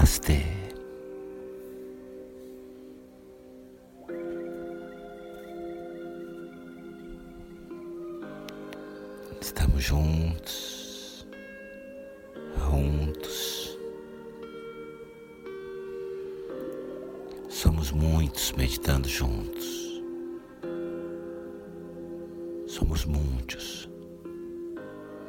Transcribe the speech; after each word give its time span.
Namastê. 0.00 0.40
Estamos 9.42 9.84
juntos, 9.84 11.26
juntos. 12.56 13.78
Somos 17.50 17.92
muitos 17.92 18.52
meditando 18.52 19.06
juntos. 19.06 20.02
Somos 22.66 23.04
muitos. 23.04 23.86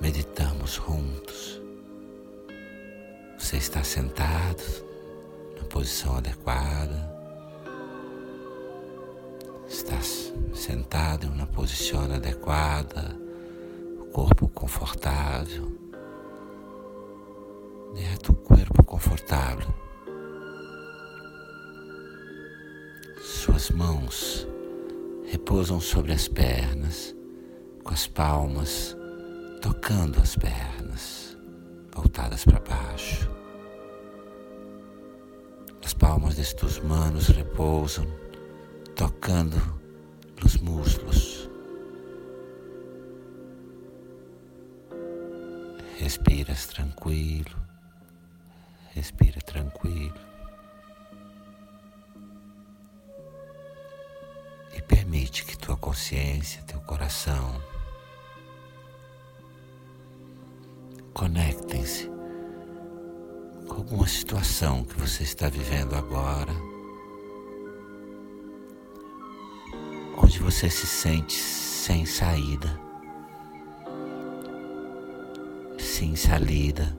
Meditamos 0.00 0.76
juntos. 0.76 1.61
Você 3.42 3.56
está 3.56 3.82
sentado 3.82 4.62
na 5.58 5.64
posição 5.64 6.16
adequada. 6.16 7.12
Está 9.66 10.00
sentado 10.54 11.26
uma 11.26 11.48
posição 11.48 12.04
adequada, 12.04 13.16
o 14.00 14.04
corpo 14.06 14.48
confortável, 14.48 15.76
dentro 17.92 18.32
do 18.32 18.38
corpo 18.38 18.84
confortável. 18.84 19.74
Suas 23.20 23.70
mãos 23.70 24.46
repousam 25.26 25.80
sobre 25.80 26.12
as 26.12 26.28
pernas, 26.28 27.12
com 27.82 27.92
as 27.92 28.06
palmas 28.06 28.96
tocando 29.60 30.20
as 30.20 30.36
pernas, 30.36 31.31
voltadas 31.94 32.44
para 32.44 32.60
baixo. 32.60 33.30
As 35.84 35.92
palmas 35.94 36.36
destes 36.36 36.78
manos 36.78 37.28
repousam, 37.28 38.06
tocando 38.96 39.56
os 40.44 40.56
músculos. 40.58 41.48
Respiras 45.98 46.66
tranquilo, 46.66 47.56
respira 48.94 49.40
tranquilo. 49.40 50.32
E 54.74 54.80
permite 54.82 55.44
que 55.44 55.56
tua 55.56 55.76
consciência, 55.76 56.62
teu 56.62 56.80
coração, 56.80 57.60
com 63.68 63.74
alguma 63.74 64.06
situação 64.06 64.84
que 64.84 64.98
você 65.00 65.22
está 65.22 65.48
vivendo 65.48 65.94
agora, 65.94 66.52
onde 70.16 70.38
você 70.38 70.70
se 70.70 70.86
sente 70.86 71.34
sem 71.34 72.06
saída, 72.06 72.80
sem 75.78 76.14
salida, 76.14 76.96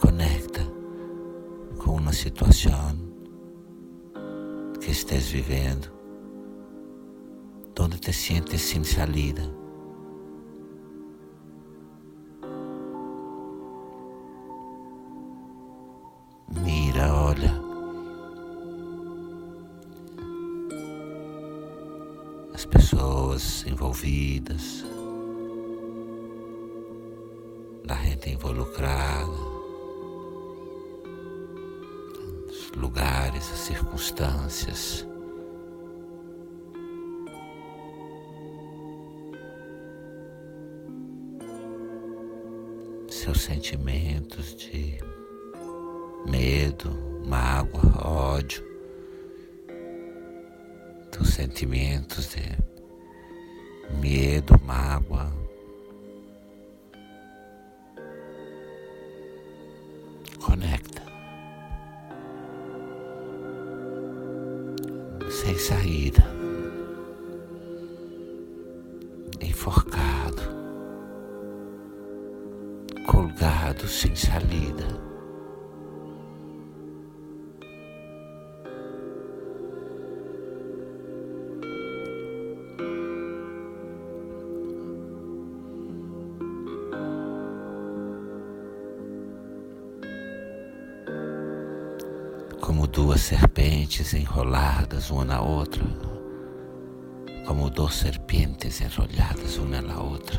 conecta 0.00 0.62
com 1.78 1.96
uma 1.96 2.12
situação 2.12 2.96
que 4.80 4.90
estés 4.90 5.28
vivendo, 5.28 5.92
onde 7.78 7.98
te 7.98 8.12
sientes 8.12 8.62
sem 8.62 8.82
salida. 8.82 9.63
Envolvidas, 24.04 24.84
da 27.84 27.94
gente 27.96 28.30
involucrada, 28.30 29.30
os 32.48 32.70
lugares, 32.76 33.50
as 33.50 33.58
circunstâncias. 33.58 35.06
Seus 43.08 43.40
sentimentos 43.40 44.54
de 44.54 44.98
medo, 46.28 46.90
mágoa, 47.26 48.06
ódio 48.06 48.62
dos 51.16 51.28
sentimentos 51.28 52.34
de 52.34 52.73
medo, 53.90 54.58
mágoa. 54.64 55.32
Conecta. 60.40 61.02
Sem 65.30 65.58
saída. 65.58 66.24
Enforcado. 69.40 70.42
Colgado 73.06 73.86
sem 73.88 74.14
salida. 74.14 75.03
Duas 92.94 93.22
serpentes 93.22 94.14
enroladas 94.14 95.10
uma 95.10 95.24
na 95.24 95.42
outra, 95.42 95.82
como 97.44 97.68
duas 97.68 97.94
serpientes 97.94 98.80
enroladas 98.80 99.56
uma 99.58 99.82
na 99.82 100.00
outra. 100.00 100.38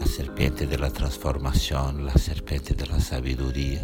A 0.00 0.06
serpente 0.06 0.64
da 0.64 0.88
transformação, 0.88 1.92
a 2.06 2.16
serpente 2.16 2.72
da 2.72 3.00
sabedoria, 3.00 3.82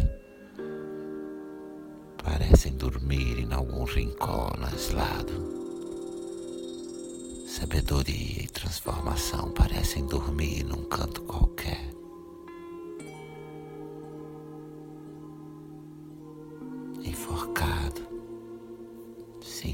parecem 2.23 2.71
dormir 2.77 3.39
em 3.39 3.53
algum 3.53 3.83
rincão 3.83 4.49
aislado. 4.61 5.33
Sabedoria 7.45 8.43
e 8.43 8.47
transformação 8.47 9.51
parecem 9.51 10.05
dormir 10.05 10.63
num 10.63 10.85
canto 10.85 11.21
qualquer. 11.23 12.00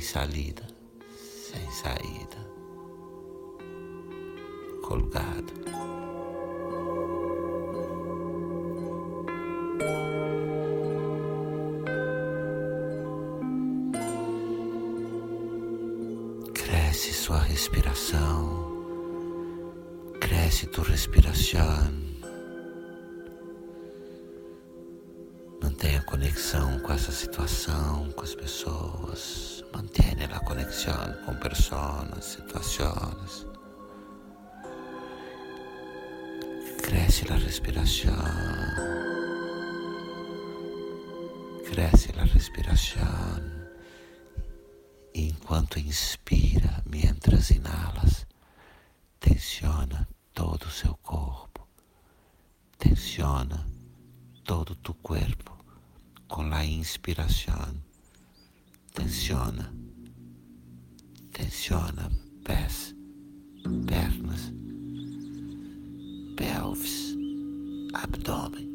Salida, 0.07 0.65
sem 1.17 1.69
saída, 1.69 2.37
colgado. 4.81 5.53
Cresce 16.53 17.13
sua 17.13 17.39
respiração, 17.39 18.71
cresce 20.21 20.67
tu 20.67 20.83
respiração. 20.83 22.06
Mantenha 25.77 26.01
conexão 26.01 26.79
com 26.79 26.91
essa 26.91 27.11
situação, 27.11 28.11
com 28.13 28.23
as 28.23 28.33
pessoas. 28.33 29.63
Mantenha 29.71 30.25
a 30.25 30.39
conexão 30.39 31.13
com 31.23 31.35
pessoas, 31.35 32.25
situações. 32.25 33.45
Cresce 36.81 37.31
a 37.31 37.35
respiração. 37.35 38.11
Cresce 41.69 42.11
a 42.17 42.23
respiração. 42.23 43.05
Enquanto 45.13 45.77
inspira, 45.77 46.83
mientras 46.87 47.51
inalas, 47.51 48.25
tensiona 49.19 50.07
todo 50.33 50.63
o 50.63 50.71
seu 50.71 50.97
corpo. 51.03 51.67
Tensiona 52.79 53.63
todo 54.43 54.75
tu 54.75 54.95
corpo 54.95 55.56
con 56.27 56.49
la 56.49 56.65
inspiración. 56.65 57.83
Tensiona, 58.93 59.71
tensiona 61.31 62.09
pés, 62.43 62.95
pernas, 63.85 64.51
pelvis, 66.35 67.15
abdômen, 67.93 68.67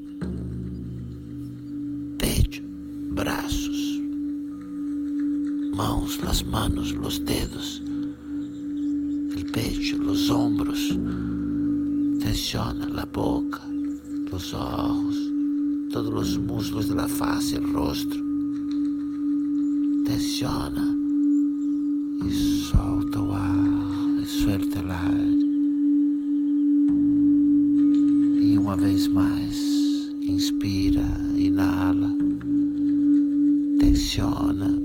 pecho, 2.18 2.62
braços, 3.14 4.00
mãos, 5.74 6.20
las 6.22 6.44
manos, 6.44 6.92
los 6.92 7.24
dedos, 7.24 7.82
el 9.36 9.44
pecho, 9.52 9.98
los 9.98 10.30
hombros. 10.30 10.96
Tensiona 12.20 12.86
la 12.88 13.04
boca, 13.04 13.60
los 14.30 14.54
ojos 14.54 15.21
todos 15.92 16.10
los 16.10 16.38
muslos 16.38 16.88
de 16.88 16.94
la 16.94 17.06
faz, 17.06 17.52
el 17.52 17.70
rostro. 17.70 18.18
Tensiona 20.06 20.96
e 22.26 22.30
solta 22.32 23.20
o 23.20 23.32
ar, 23.32 24.22
e 24.22 24.24
suelta 24.24 24.78
el 24.80 24.90
aire. 24.90 25.46
E 28.40 28.58
uma 28.58 28.74
vez 28.74 29.06
mais, 29.06 29.58
inspira, 30.22 31.06
inala, 31.36 32.10
tensiona, 33.78 34.82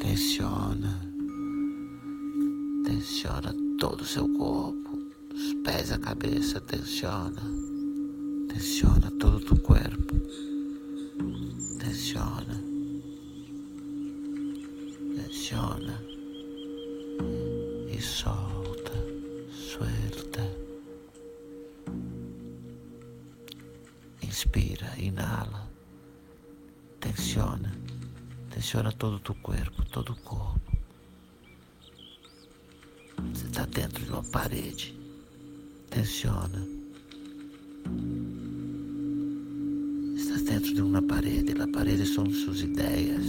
tensiona, 0.00 1.00
tensiona 2.84 3.54
todo 3.78 4.02
o 4.02 4.04
seu 4.04 4.28
corpo, 4.28 4.98
os 5.34 5.54
pés, 5.64 5.90
a 5.92 5.98
cabeça, 5.98 6.60
tensiona, 6.60 7.71
tensiona 8.52 9.10
todo 9.12 9.38
o 9.38 9.40
teu 9.40 9.56
corpo, 9.60 10.14
tensiona, 11.78 12.62
tensiona 15.16 16.02
e 17.88 18.00
solta, 18.00 18.92
suelta, 19.50 20.42
inspira, 24.22 24.92
inala, 24.98 25.66
tensiona, 27.00 27.72
tensiona 28.50 28.92
todo 28.92 29.16
o 29.16 29.20
teu 29.20 29.34
corpo, 29.36 29.82
todo 29.86 30.12
o 30.12 30.16
corpo. 30.16 30.72
Você 33.32 33.46
está 33.46 33.64
dentro 33.64 34.04
de 34.04 34.10
uma 34.10 34.22
parede. 34.24 34.94
Tensiona. 35.88 36.81
De 40.74 40.82
uma 40.82 41.02
parede. 41.02 41.60
A 41.60 41.68
parede 41.68 42.06
são 42.06 42.24
suas 42.30 42.60
ideias, 42.62 43.24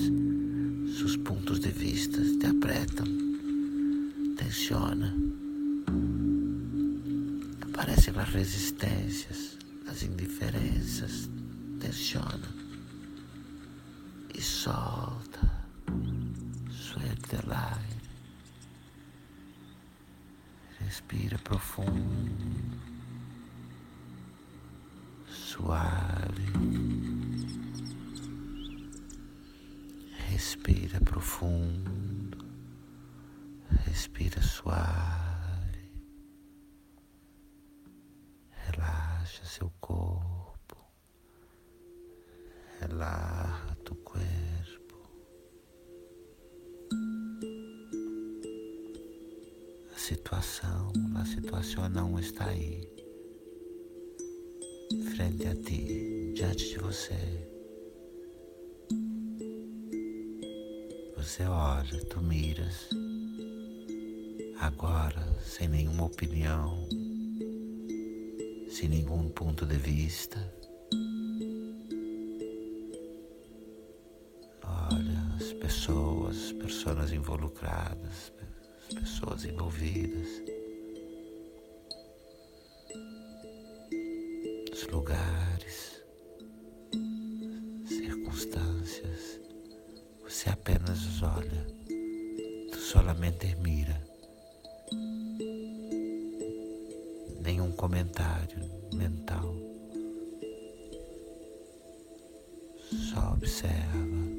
seus 0.98 1.18
pontos 1.18 1.60
de 1.60 1.69
vista. 1.69 2.22
Te 2.40 2.48
apretam. 2.48 3.06
Tensiona. 4.38 5.16
Aparecem 7.62 8.13
as 8.18 8.30
resistências, 8.30 9.57
as 9.88 10.04
indiferenças. 10.04 11.30
Tensiona. 11.80 12.63
E 14.34 14.42
solta. 14.42 15.51
Suelta 16.69 17.38
el 17.38 17.51
aire. 17.51 17.94
Respira 20.80 21.38
profundo, 21.39 22.78
suave. 25.28 27.12
Respira 30.44 31.00
profundo, 31.00 32.38
respira 33.86 34.42
suave. 34.42 35.90
Relaxa 38.68 39.45
seu 39.45 39.72
corpo, 39.80 40.75
relaxa 42.81 43.74
tu 43.86 43.95
corpo. 43.95 45.10
A 49.96 49.98
situação, 49.98 50.92
a 51.16 51.25
situação 51.25 51.88
não 51.88 52.19
está 52.19 52.48
aí, 52.48 52.86
frente 55.16 55.48
a 55.48 55.56
ti, 55.56 56.34
diante 56.36 56.68
de 56.68 56.80
você. 56.80 57.53
Você 61.24 61.44
olha, 61.46 62.04
tu 62.10 62.22
miras, 62.22 62.90
agora, 64.60 65.25
sem 65.42 65.70
nenhuma 65.70 66.04
opinião, 66.04 66.86
sem 68.70 68.90
nenhum 68.90 69.30
ponto 69.30 69.66
de 69.66 69.78
vista. 69.78 70.38
Olha 74.66 75.36
as 75.38 75.54
pessoas, 75.54 76.36
as 76.36 76.52
pessoas 76.52 77.14
involucradas, 77.14 78.34
as 78.90 78.94
pessoas 78.94 79.46
envolvidas, 79.46 80.28
os 84.74 84.88
lugares, 84.90 86.04
circunstâncias. 87.88 88.73
Você 90.44 90.50
apenas 90.50 91.24
olha, 91.24 91.66
tu 92.69 92.78
solamente 92.78 93.56
mira. 93.62 93.98
Nenhum 97.40 97.72
comentário 97.72 98.60
mental. 98.94 99.56
Só 102.92 103.31
observa. 103.31 104.33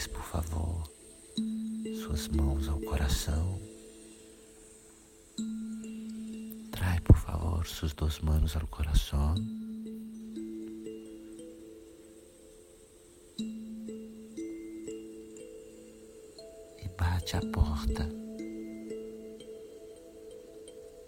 Traz, 0.00 0.06
por 0.06 0.22
favor, 0.22 0.82
suas 2.02 2.28
mãos 2.28 2.68
ao 2.68 2.80
coração. 2.80 3.60
Trai, 6.70 7.00
por 7.00 7.16
favor, 7.16 7.66
suas 7.66 7.92
duas 7.92 8.18
mãos 8.20 8.56
ao 8.56 8.66
coração. 8.68 9.34
E 16.78 16.88
bate 16.98 17.36
a 17.36 17.40
porta 17.52 18.08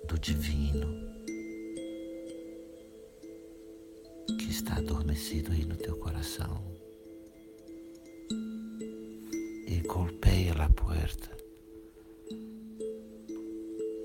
do 0.06 0.18
divino 0.18 0.86
que 4.38 4.50
está 4.50 4.76
adormecido 4.76 5.52
aí 5.52 5.64
no 5.64 5.76
teu 5.76 5.96
coração. 5.96 6.71
E 9.92 9.94
golpeia 9.94 10.54
a 10.54 10.70
porta 10.70 11.30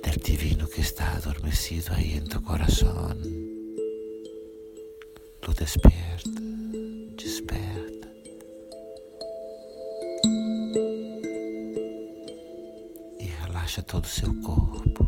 del 0.04 0.18
divino 0.22 0.68
que 0.68 0.82
está 0.82 1.16
adormecido 1.16 1.94
ahí 1.96 2.12
en 2.18 2.28
tu 2.28 2.44
corazón. 2.44 3.18
Lo 5.44 5.54
despierta, 5.54 6.42
desperta. 7.16 8.10
E 13.18 13.28
relaxa 13.46 13.82
todo 13.82 14.04
o 14.04 14.16
seu 14.20 14.34
corpo. 14.42 15.08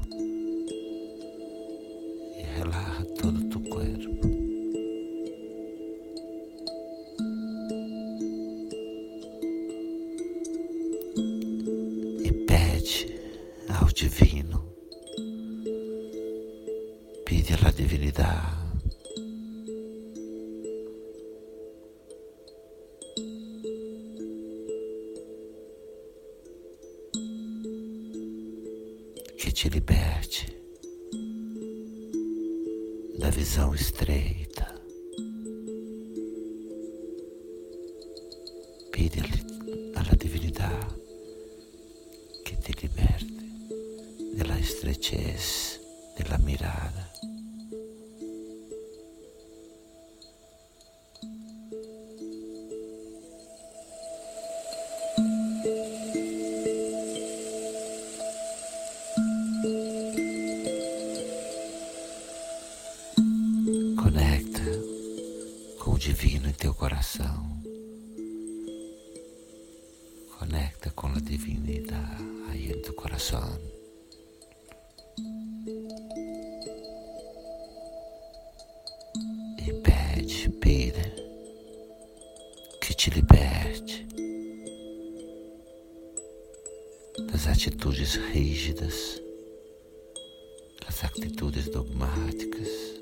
Che 29.50 29.56
ti 29.56 29.70
liberte 29.72 30.62
da 33.18 33.30
visão 33.32 33.74
estreita. 33.74 34.80
Pide 38.92 39.22
alla 39.96 40.14
divinità 40.16 40.70
che 42.44 42.58
ti 42.60 42.76
liberte 42.80 43.26
della 44.36 44.58
estrechez 44.60 45.80
della 46.16 46.38
mirada. 46.38 47.09
Coração. 66.74 67.60
Conecta 70.38 70.90
com 70.92 71.08
a 71.08 71.20
divinidade 71.20 72.24
aí 72.50 72.72
em 72.72 72.82
tu 72.82 72.94
coração. 72.94 73.60
E 79.58 79.74
pede, 79.84 80.50
pide 80.50 81.14
que 82.82 82.94
te 82.94 83.10
liberte 83.10 84.08
das 87.32 87.48
atitudes 87.48 88.16
rígidas, 88.16 89.22
das 90.86 91.04
atitudes 91.04 91.68
dogmáticas. 91.70 92.99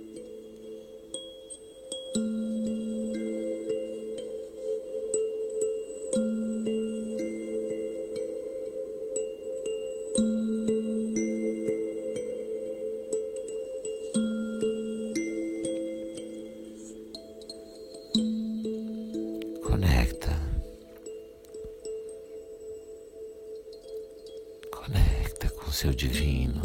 Seu 25.78 25.94
divino. 25.94 26.60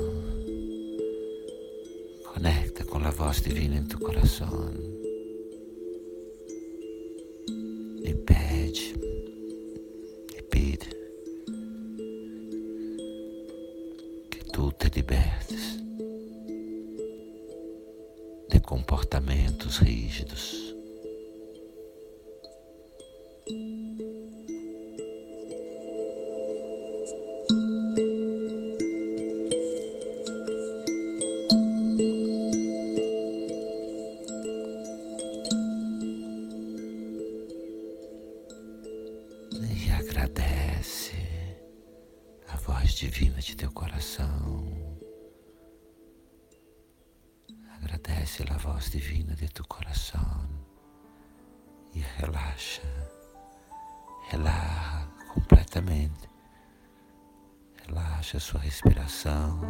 Conecta 2.33 2.83
com 2.87 2.97
a 2.97 3.11
voz 3.11 3.43
divina 3.43 3.77
em 3.77 3.85
tu 3.85 3.99
coração. 3.99 4.49
E 8.03 8.15
pede, 8.15 8.95
e 10.35 10.43
pede 10.45 10.89
que 14.31 14.45
tu 14.51 14.73
te 14.73 14.89
libertes 14.97 15.77
de 18.49 18.61
comportamentos 18.61 19.77
rígidos. 19.77 20.62
Agradece 48.33 48.45
a 48.51 48.57
voz 48.57 48.91
divina 48.91 49.35
de 49.35 49.47
teu 49.47 49.65
coração 49.67 50.49
e 51.95 51.99
relaxa, 52.17 52.81
relaxa 54.31 55.07
completamente. 55.35 56.31
Relaxa 57.87 58.39
a 58.39 58.41
sua 58.41 58.61
respiração. 58.61 59.61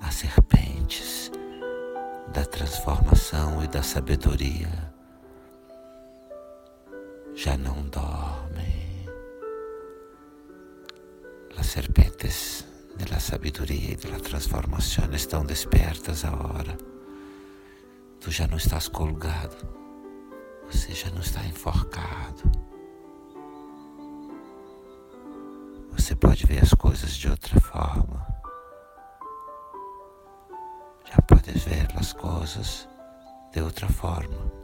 As 0.00 0.14
serpentes 0.14 1.30
da 2.32 2.44
transformação 2.44 3.62
e 3.62 3.68
da 3.68 3.82
sabedoria 3.82 4.92
já 7.32 7.56
não 7.56 7.88
dorme. 7.88 9.08
Las 11.54 11.66
serpentes 11.66 12.73
de 12.96 13.06
la 13.06 13.18
sabiduría 13.20 13.92
y 13.92 13.96
de 13.96 14.10
la 14.10 14.18
transformación 14.18 15.14
estão 15.14 15.44
despertas 15.44 16.24
agora. 16.24 16.76
Tu 18.20 18.30
já 18.30 18.46
não 18.46 18.56
estás 18.56 18.88
colgado, 18.88 19.68
você 20.70 20.92
já 20.94 21.10
não 21.10 21.20
está 21.20 21.44
enforcado. 21.44 22.50
Você 25.92 26.14
pode 26.16 26.46
ver 26.46 26.62
as 26.62 26.74
coisas 26.74 27.14
de 27.16 27.28
outra 27.28 27.60
forma. 27.60 28.26
Já 31.04 31.20
podes 31.22 31.64
ver 31.64 31.88
as 31.96 32.12
coisas 32.12 32.88
de 33.52 33.60
outra 33.60 33.88
forma. 33.88 34.63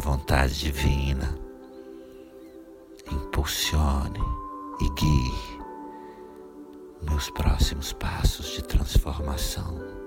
Vontade 0.00 0.54
divina 0.54 1.38
impulsione 3.12 4.18
e 4.80 4.88
guie 4.94 5.60
meus 7.02 7.30
próximos 7.30 7.92
passos 7.92 8.46
de 8.54 8.62
transformação. 8.62 9.99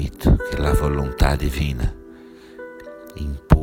Permito 0.00 0.38
que 0.48 0.56
a 0.86 0.88
vontade 0.88 1.48
divina. 1.48 1.94
Impulse 3.16 3.59